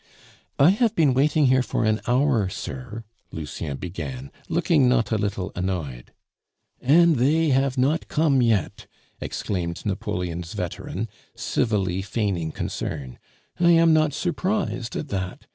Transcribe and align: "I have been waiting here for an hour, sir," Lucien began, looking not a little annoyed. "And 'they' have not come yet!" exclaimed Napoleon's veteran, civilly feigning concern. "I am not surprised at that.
"I 0.57 0.71
have 0.71 0.95
been 0.95 1.13
waiting 1.13 1.45
here 1.45 1.61
for 1.61 1.85
an 1.85 2.01
hour, 2.07 2.49
sir," 2.49 3.03
Lucien 3.31 3.77
began, 3.77 4.31
looking 4.49 4.89
not 4.89 5.11
a 5.11 5.17
little 5.19 5.51
annoyed. 5.55 6.11
"And 6.81 7.17
'they' 7.17 7.49
have 7.49 7.77
not 7.77 8.07
come 8.07 8.41
yet!" 8.41 8.87
exclaimed 9.19 9.85
Napoleon's 9.85 10.53
veteran, 10.53 11.07
civilly 11.35 12.01
feigning 12.01 12.51
concern. 12.51 13.19
"I 13.59 13.69
am 13.73 13.93
not 13.93 14.13
surprised 14.15 14.95
at 14.95 15.09
that. 15.09 15.45